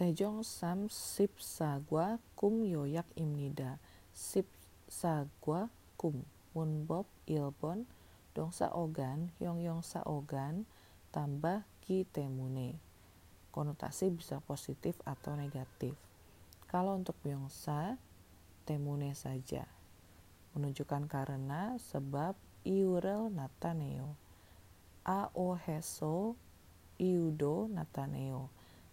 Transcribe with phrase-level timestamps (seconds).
[0.00, 3.76] Sejong sam sip sagwa kum yoyak imnida.
[4.16, 4.48] Sip
[4.88, 5.68] sagwa
[6.00, 6.24] kum
[6.56, 7.84] mun bob ilbon
[8.32, 10.64] dong sa ogan yong yong sa ogan
[11.12, 12.80] tambah ki temune.
[13.52, 15.92] Konotasi bisa positif atau negatif.
[16.64, 18.00] Kalau untuk myongsa,
[18.64, 19.68] temune saja.
[20.56, 24.16] Menunjukkan karena sebab iurel nataneo.
[25.04, 26.40] Ao heso
[26.96, 28.48] iudo nataneo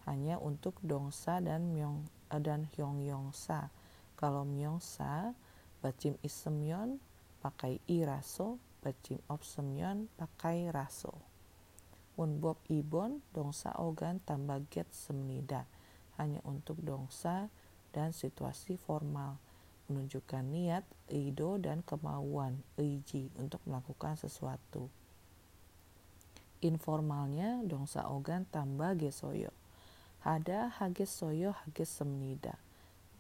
[0.08, 3.68] hanya untuk dongsa dan myong eh, dan hyongyongsa.
[4.18, 5.36] Kalau myongsa,
[5.84, 6.98] bacim isemyon
[7.44, 11.14] pakai iraso, bacim opsemyon pakai raso.
[12.18, 15.70] Unbob ibon dongsa ogan tambah get semnida
[16.18, 17.46] hanya untuk dongsa
[17.94, 19.38] dan situasi formal
[19.88, 24.92] menunjukkan niat, ido, dan kemauan, eiji, untuk melakukan sesuatu.
[26.60, 29.54] Informalnya, dongsa ogan tambah gesoyo
[30.26, 32.58] ada hages soyo hages semnida.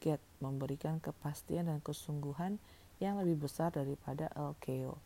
[0.01, 2.61] Get memberikan kepastian dan kesungguhan
[2.97, 4.97] yang lebih besar daripada LKO.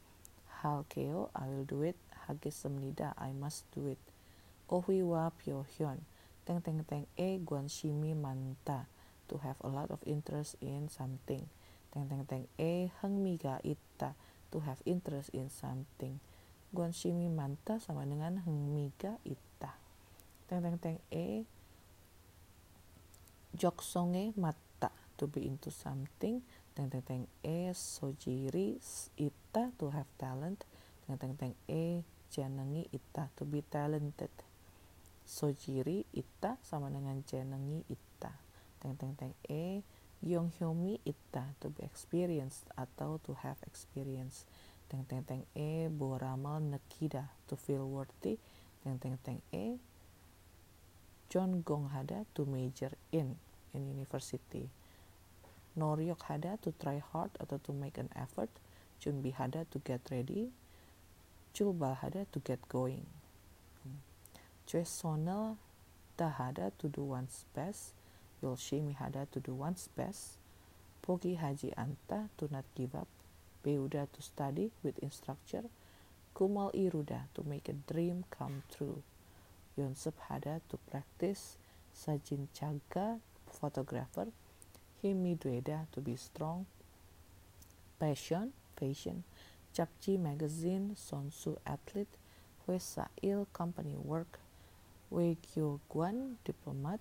[0.61, 1.98] Hal keo, I will do it.
[2.30, 4.00] Hages semnida, I must do it.
[4.70, 6.00] Ohui wa pyohyon.
[6.45, 8.88] Teng teng teng e guan shimi manta.
[9.28, 11.48] To have a lot of interest in something.
[11.92, 14.16] Teng teng teng e hengmi ga ita.
[14.55, 16.22] To have interest in something.
[16.72, 19.76] Guan shimi manta sama dengan hengmi ga ita.
[20.48, 21.44] Teng teng teng e
[23.57, 26.41] joksonge mata to be into something.
[26.71, 28.80] Teng teng teng e sojiri
[29.19, 30.63] ita to have talent.
[31.05, 34.31] Teng teng teng e jenengi ita to be talented.
[35.27, 38.31] Sojiri ita sama dengan jenengi ita.
[38.80, 39.83] Teng teng teng e
[40.23, 44.47] yonghyomi ita to be experienced atau to have experience.
[44.88, 48.39] Teng teng teng e boramal nekida to feel worthy.
[48.81, 49.77] Teng teng teng e
[51.31, 53.39] John Gong Hada to major in
[53.73, 54.67] in university.
[55.79, 58.51] Noryok Hada to try hard atau to make an effort.
[58.99, 60.52] Junbi Hada to get ready.
[61.55, 63.08] Chulbal Hada to get going.
[64.67, 65.55] Choi Sonel
[66.20, 67.95] Hada to do one's best.
[68.43, 70.36] Yolshimi Hada to do one's best.
[70.99, 73.08] Pogi Haji Anta to not give up.
[73.64, 75.64] Beuda to study with instructor.
[76.36, 78.99] Kumal Iruda to make a dream come true.
[79.81, 81.58] Yonsep Hada to practice,
[81.89, 83.19] Sajin Chaga
[83.49, 84.27] photographer,
[85.03, 86.65] Himi Dweda to be strong,
[87.99, 89.23] passion, fashion,
[89.73, 92.17] Chapchi magazine, Sonsu athlete,
[93.23, 94.39] Il company work,
[95.09, 96.99] Wei Kyo Guan diplomat,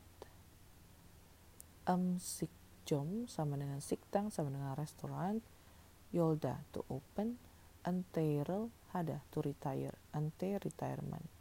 [1.87, 2.49] Am Sik
[2.87, 5.39] Jom sama dengan Siktang sama dengan restoran,
[6.11, 7.39] Yolda to open,
[7.85, 11.40] Anteirel Hada to retire, Ante retirement.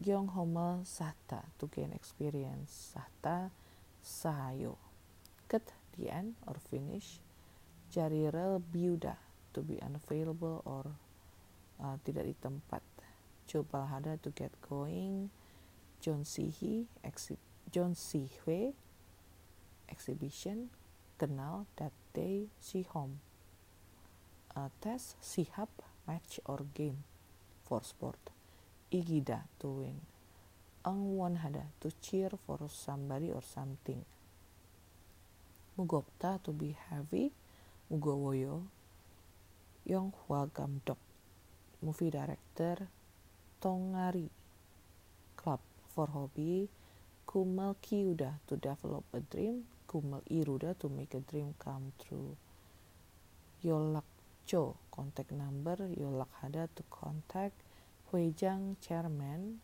[0.00, 3.52] Gyong Homel Sahta to gain experience, Sahta
[4.00, 4.80] sahayo.
[5.44, 7.20] Cut the end or finish.
[7.92, 9.20] Jarirel biuda
[9.52, 10.88] to be unavailable or
[11.84, 12.80] uh, tidak di tempat.
[13.44, 15.28] Coba hada to get going.
[16.00, 17.36] John Sihi, exhi-
[17.68, 18.72] John Sihwe,
[19.84, 20.72] exhibition.
[21.20, 23.20] Kenal that day, si home.
[24.56, 25.68] Uh, test, sihab,
[26.08, 27.04] match or game
[27.68, 28.39] for sport
[28.90, 30.00] igida to win.
[30.84, 34.04] Ang hada to cheer for somebody or something.
[35.78, 37.30] Mugopta to be heavy.
[37.90, 38.62] Mugowoyo.
[39.86, 40.98] Yong Hwa Gamdok.
[41.82, 42.88] Movie director.
[43.62, 44.28] Tongari.
[45.36, 45.60] Club
[45.94, 46.68] for hobby.
[47.26, 49.64] Kumal Kiuda to develop a dream.
[49.88, 52.36] Kumal Iruda to make a dream come true.
[53.64, 54.04] Yolak
[54.46, 55.76] Cho contact number.
[55.96, 57.54] Yolak Hada to contact
[58.10, 59.62] Huijang chairman,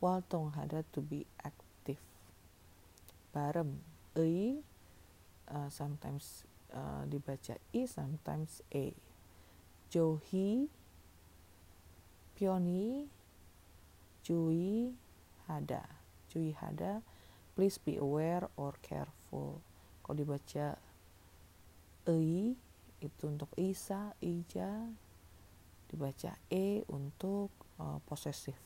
[0.00, 1.98] Waltong Hada to be active.
[3.34, 3.82] Barem,
[4.14, 4.62] ei,
[5.50, 8.94] uh, sometimes uh, dibaca i, sometimes e.
[9.90, 10.70] Johi,
[12.38, 13.10] Pioni,
[14.22, 14.94] Jui,
[15.50, 15.82] Hada.
[16.30, 17.02] Jui Hada,
[17.56, 19.58] please be aware or careful.
[20.06, 20.78] Kalau dibaca
[22.06, 22.54] ei,
[23.02, 24.94] itu untuk Isa, Ija,
[25.90, 27.50] dibaca e untuk
[27.82, 28.58] uh, possessive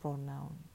[0.00, 0.71] pronoun